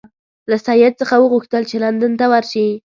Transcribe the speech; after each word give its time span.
له 0.49 0.57
سید 0.65 0.93
څخه 1.01 1.15
وغوښتل 1.19 1.63
چې 1.69 1.75
لندن 1.83 2.11
ته 2.19 2.25
ورشي. 2.31 2.67